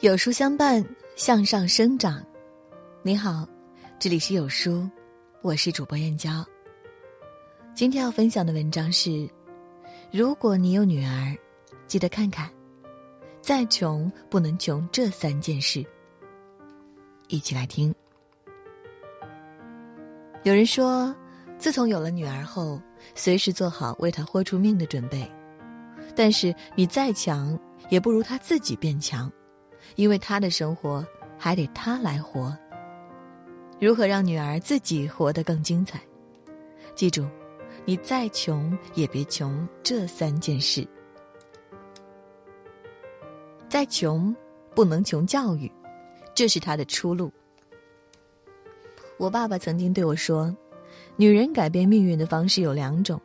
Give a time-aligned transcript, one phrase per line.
[0.00, 0.84] 有书相伴，
[1.16, 2.24] 向上生长。
[3.02, 3.44] 你好，
[3.98, 4.88] 这里是有书，
[5.42, 6.46] 我是主播燕娇。
[7.74, 9.28] 今天要分享的文章是：
[10.12, 11.36] 如果你有女儿，
[11.88, 12.48] 记得看看，
[13.42, 15.84] 再穷不能穷这三件事。
[17.26, 17.92] 一起来听。
[20.44, 21.12] 有人说，
[21.58, 22.80] 自从有了女儿后，
[23.16, 25.28] 随时做好为她豁出命的准备。
[26.14, 27.58] 但是你再强，
[27.90, 29.28] 也不如她自己变强。
[29.96, 31.06] 因为他的生活
[31.38, 32.56] 还得他来活。
[33.80, 36.00] 如何让女儿自己活得更精彩？
[36.94, 37.26] 记住，
[37.84, 40.86] 你再穷也别穷这三件事。
[43.68, 44.34] 再穷，
[44.74, 45.70] 不能穷教育，
[46.34, 47.30] 这是他的出路。
[49.16, 50.54] 我爸爸曾经对我说
[51.16, 53.20] ：“女人改变命运的方式有两种，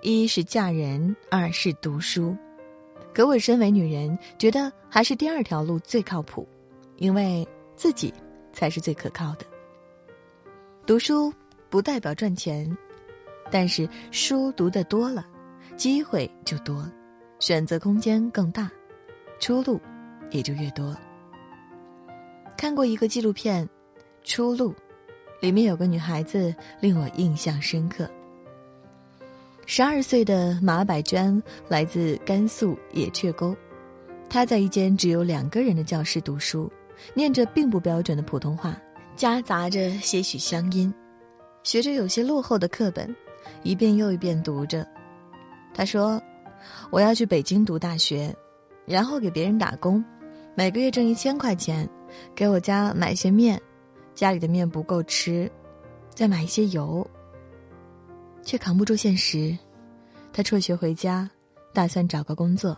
[0.00, 2.36] 一是嫁人，二是读书。”
[3.14, 6.48] 可我身为女人，觉得还是第二条路最靠谱，
[6.96, 7.46] 因为
[7.76, 8.12] 自己
[8.52, 9.44] 才是最可靠的。
[10.86, 11.32] 读书
[11.68, 12.74] 不代表赚钱，
[13.50, 15.26] 但是书读得多了，
[15.76, 16.90] 机会就多，
[17.38, 18.70] 选择空间更大，
[19.38, 19.80] 出路
[20.30, 20.96] 也就越多。
[22.56, 23.66] 看过一个纪录片
[24.22, 24.70] 《出路》，
[25.40, 28.08] 里面有个女孩子令我印象深刻。
[29.74, 33.56] 十二岁的马百娟来自甘肃野雀沟，
[34.28, 36.70] 她在一间只有两个人的教室读书，
[37.14, 38.78] 念着并不标准的普通话，
[39.16, 40.92] 夹杂着些许乡音，
[41.62, 43.16] 学着有些落后的课本，
[43.62, 44.86] 一遍又一遍读着。
[45.72, 46.22] 她说
[46.92, 48.30] ：“我要去北京读大学，
[48.84, 50.04] 然后给别人打工，
[50.54, 51.88] 每个月挣一千块钱，
[52.34, 53.58] 给我家买一些面，
[54.14, 55.50] 家里的面不够吃，
[56.14, 57.08] 再买一些油。”
[58.44, 59.56] 却扛不住现实，
[60.32, 61.28] 他辍学回家，
[61.72, 62.76] 打算找个工作。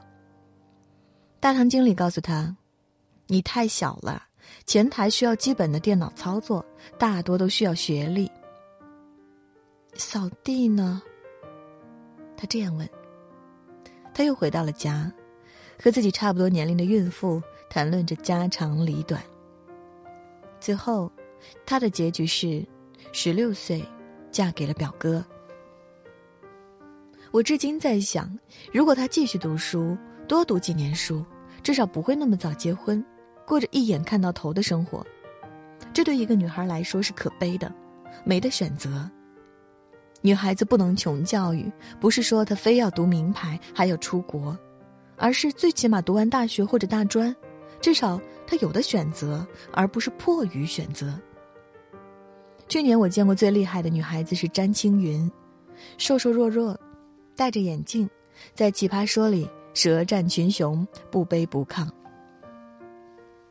[1.41, 2.57] 大堂经理告诉他
[3.27, 4.23] ：“你太小了，
[4.67, 6.65] 前台需要基本的电脑操作，
[6.99, 8.31] 大多都需要学历。
[9.95, 11.03] 扫地呢？”
[12.37, 12.89] 他这样问。
[14.13, 15.13] 他又回到了家，
[15.83, 19.21] 和自己差不多年龄的孕妇谈论着家长里短。
[20.61, 21.11] 最后，
[21.67, 22.65] 他的结局是：
[23.13, 23.85] 十六岁，
[24.31, 25.25] 嫁给了表哥。
[27.35, 28.31] 我至今在想，
[28.73, 31.25] 如果他继续读书，多读几年书，
[31.65, 33.05] 至少不会那么早结婚，
[33.45, 35.05] 过着一眼看到头的生活。
[35.93, 37.75] 这对一个女孩来说是可悲的，
[38.23, 39.11] 没得选择。
[40.21, 41.69] 女孩子不能穷教育，
[42.01, 44.57] 不是说她非要读名牌还要出国，
[45.17, 47.35] 而是最起码读完大学或者大专，
[47.81, 48.17] 至少
[48.47, 51.13] 她有的选择，而不是迫于选择。
[52.69, 55.29] 去年我见过最厉害的女孩子是詹青云，
[55.99, 56.79] 瘦瘦弱弱。
[57.37, 58.09] 戴着眼镜，
[58.55, 61.89] 在奇葩说里舌战群雄，不卑不亢。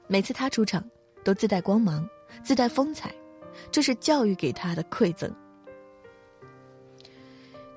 [0.08, 0.84] 每次他出场，
[1.24, 2.08] 都自带光芒，
[2.44, 3.14] 自带风采，
[3.72, 5.34] 这是教育给他的馈赠。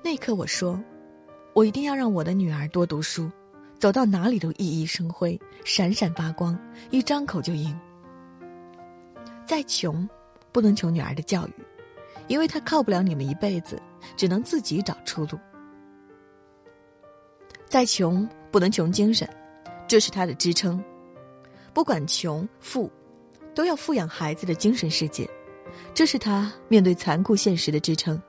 [0.01, 0.79] 那一刻我说，
[1.53, 3.29] 我一定要让我的女儿多读书，
[3.77, 6.57] 走到哪里都熠熠生辉，闪闪发光，
[6.89, 7.77] 一张口就赢。
[9.45, 10.07] 再穷，
[10.53, 11.53] 不能穷女儿的教育，
[12.27, 13.81] 因为她靠不了你们一辈子，
[14.15, 15.37] 只能自己找出路。
[17.67, 19.27] 再穷不能穷精神，
[19.87, 20.81] 这是他的支撑。
[21.73, 22.89] 不管穷富，
[23.53, 25.29] 都要富养孩子的精神世界，
[25.93, 28.19] 这是他面对残酷现实的支撑。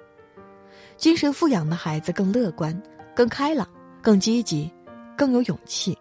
[0.97, 2.79] 精神富养的孩子更乐观、
[3.15, 3.67] 更开朗、
[4.03, 4.71] 更积极、
[5.17, 5.97] 更有勇气，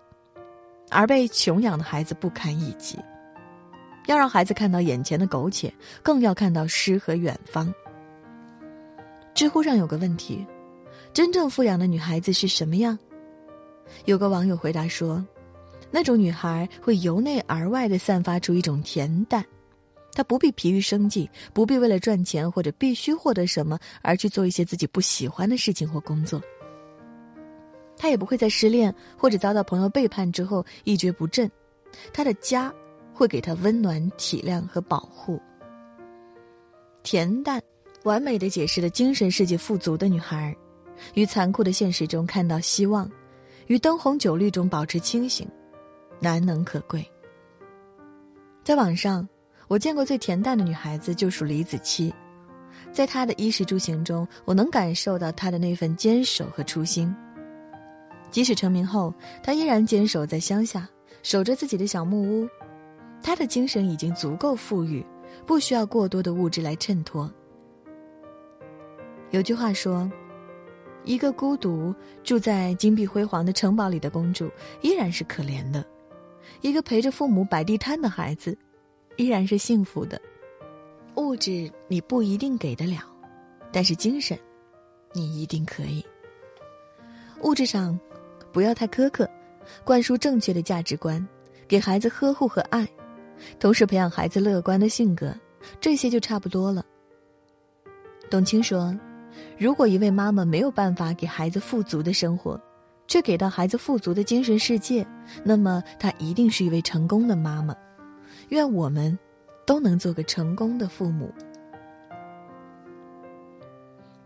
[0.90, 2.98] 而被穷养的孩子不堪一击。
[4.08, 5.72] 要让孩子看到眼前的苟且，
[6.02, 7.72] 更要看到诗和远方。
[9.36, 10.46] 知乎上有个问题：
[11.14, 12.98] 真正富养的女孩子是什么样？
[14.06, 15.26] 有个网友回答说
[15.92, 19.46] ：“那种女孩会由内而外的散发出一种恬淡，
[20.14, 26.42] 她不必疲于生计，不必为了赚钱或者必须获得什么而去做一些自己不喜欢的事情或工作。
[27.96, 31.50] 她也不会在失恋或者遭到朋友背叛之后一蹶不振，
[32.14, 32.74] 她的家
[33.14, 35.42] 会给她温暖、体谅和保护。
[37.04, 37.62] 恬淡，
[38.04, 40.56] 完美的解释了精神世界富足的女孩，
[41.16, 43.10] 于残酷的现实中看到希望。”
[43.68, 45.48] 于灯红酒绿中保持清醒，
[46.20, 47.06] 难能可贵。
[48.64, 49.28] 在网上，
[49.68, 52.12] 我见过最恬淡的女孩子就属李子柒，
[52.94, 57.14] 在她的衣食住行中，我能感受到她的那份坚守和初心。
[58.32, 60.88] 即使成名后，她依然坚守在乡下，
[61.22, 62.48] 守着自己的小木屋。
[63.22, 65.06] 她的精神已经足够富裕，
[65.46, 67.30] 不需要过多的物质来衬托。
[69.32, 70.10] 有句话说。
[71.08, 74.52] 一个孤独住在金碧辉煌的城堡里的公主，
[74.82, 75.82] 依然是可怜的；
[76.60, 78.56] 一个陪着父母摆地摊的孩子，
[79.16, 80.22] 依然是幸福的。
[81.16, 83.00] 物质你不一定给得了，
[83.72, 84.38] 但是精神，
[85.14, 86.06] 你一定可以。
[87.42, 87.98] 物质上，
[88.52, 89.28] 不要太苛刻，
[89.86, 91.26] 灌输正确的价值观，
[91.70, 92.86] 给孩子呵护和爱，
[93.62, 95.34] 同时培养孩子乐观的性格，
[95.80, 96.86] 这些就差不多了。
[98.30, 98.94] 董卿说
[99.58, 102.60] ：“如果一位妈妈没有办法给孩子富足的生活，
[103.08, 105.06] 却给到孩子富足的精神世界，
[105.44, 107.76] 那么她一定是一位成功的妈妈。
[108.50, 109.18] 愿我们
[109.66, 111.34] 都能做个成功的父母。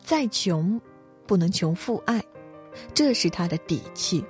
[0.03, 0.79] 再穷，
[1.25, 2.21] 不能穷父爱，
[2.93, 4.23] 这是他的底气。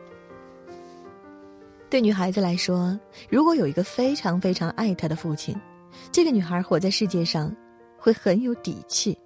[1.90, 2.98] 对女孩子来说，
[3.30, 5.56] 如果有一个非常非常爱她的父亲，
[6.12, 7.54] 这个女孩活在世界上
[7.98, 9.18] 会很有底气。”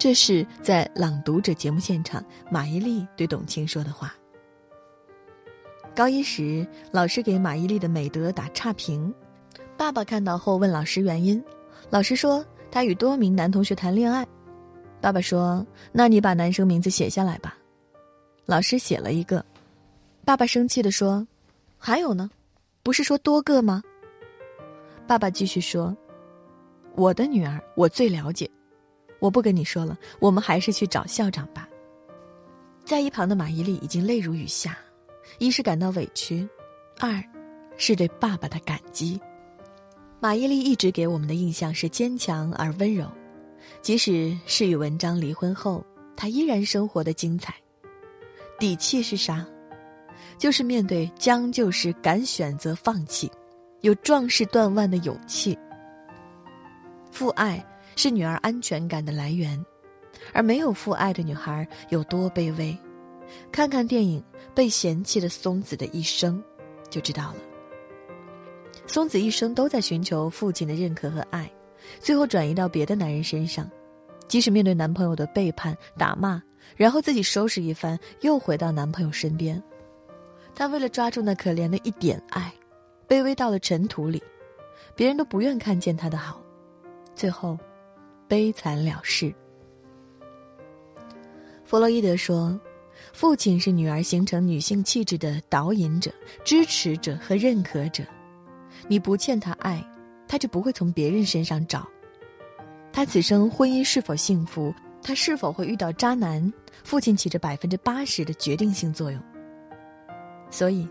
[0.00, 4.14] 这是在《朗读者》节目现场，马伊琍对董卿说的话。
[5.94, 9.12] 高一时，老师给马伊琍的美德打差评，
[9.76, 11.44] 爸爸看到后问老师原因，
[11.90, 14.26] 老师说她与多名男同学谈恋爱。
[15.02, 17.58] 爸爸说：“那你把男生名字写下来吧。”
[18.46, 19.44] 老师写了一个，
[20.24, 21.28] 爸爸生气的说
[21.76, 22.30] ：“还有呢，
[22.82, 23.82] 不是说多个吗？”
[25.06, 25.94] 爸爸继续说
[26.96, 28.50] ：“我的女儿，我最了解。”
[29.20, 31.68] 我不跟你说了，我们还是去找校长吧。
[32.84, 34.76] 在一旁的马伊琍已经泪如雨下，
[35.38, 36.48] 一是感到委屈，
[36.98, 37.22] 二
[37.76, 39.20] 是对爸爸的感激。
[40.18, 43.06] 马伊琍一直给我们的印象是坚强而温柔，
[43.82, 45.84] 即使是与文章离婚后，
[46.16, 47.54] 她依然生活的精彩。
[48.58, 49.46] 底气是啥？
[50.36, 53.30] 就是面对将就时敢选择放弃，
[53.82, 55.56] 有壮士断腕的勇气。
[57.12, 57.64] 父爱。
[57.96, 59.64] 是女儿安全感的来源，
[60.32, 62.76] 而没有父爱的女孩有多卑微？
[63.52, 64.20] 看看电影
[64.54, 66.42] 《被嫌弃的松子的一生》，
[66.90, 67.36] 就知道了。
[68.86, 71.48] 松子一生都在寻求父亲的认可和爱，
[72.00, 73.70] 最后转移到别的男人身上。
[74.26, 76.42] 即使面对男朋友的背叛、打骂，
[76.76, 79.62] 然后自己收拾一番，又回到男朋友身边。
[80.54, 82.52] 她为了抓住那可怜的一点爱，
[83.08, 84.22] 卑微到了尘土里，
[84.96, 86.40] 别人都不愿看见她的好，
[87.14, 87.58] 最后。
[88.30, 89.34] 悲惨了事。
[91.64, 92.56] 弗洛伊德说
[93.12, 96.12] ：“父亲是女儿形成女性气质的导引者、
[96.44, 98.04] 支持者和认可者。
[98.86, 99.84] 你不欠他爱，
[100.28, 101.84] 他就不会从别人身上找。
[102.92, 104.72] 他此生婚姻是否幸福，
[105.02, 106.52] 他是否会遇到渣男，
[106.84, 109.20] 父亲起着百分之八十的决定性作用。
[110.50, 110.88] 所以，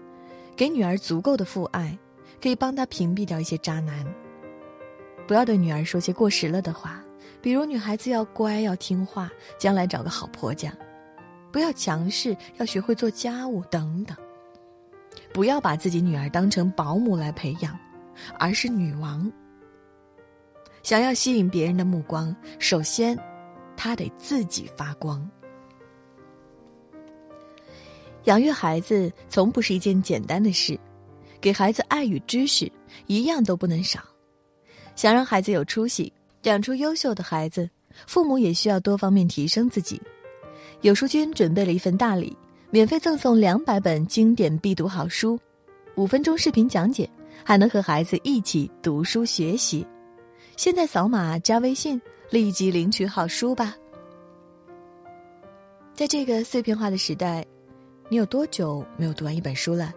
[0.58, 1.98] 给女儿足够的父爱，
[2.42, 4.06] 可以帮她屏蔽掉一些渣男。
[5.26, 7.02] 不要对女儿说些过时了的话。”
[7.42, 10.72] 比如女孩子要乖要听话，将来找个好婆家；
[11.52, 14.18] 不要强势，要学会做家务等等。
[15.34, 17.78] 不要把自己女儿当成保姆来培养，
[18.38, 19.32] 而是女王。
[20.84, 23.18] 想要吸引别人的目光，首先，
[23.78, 25.30] 她得自己发光。
[28.26, 30.78] 养育孩子从不是一件简单的事，
[31.40, 32.72] 给孩子爱与知识
[33.08, 34.02] 一样都不能少。
[34.96, 36.12] 想让孩子有出息。
[36.44, 37.70] 养出优秀的孩子，
[38.08, 40.02] 父母也需要多方面提升自己。
[40.82, 42.36] 有书君准备了一份大礼，
[42.70, 45.38] 免费赠送两百本经典必读好书，
[45.96, 47.10] 五分钟视频讲解，
[47.44, 49.86] 还能和孩子一起读书学习。
[50.56, 53.76] 现在扫码加微信，立即领取好书吧。
[55.94, 57.46] 在这个碎片化的时代，
[58.08, 59.94] 你有多久没有读完一本书了？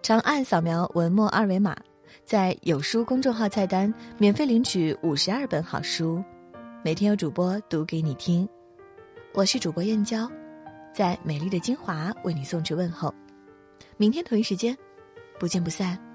[0.00, 1.76] 长按扫描文末二维码。
[2.24, 6.22] 在有书公众号菜单免费领取五十二本好书，
[6.82, 8.48] 每天有主播读给你听。
[9.32, 10.30] 我是主播燕娇，
[10.92, 13.14] 在美丽的金华为你送去问候。
[13.96, 14.76] 明天同一时间，
[15.38, 16.09] 不见不散。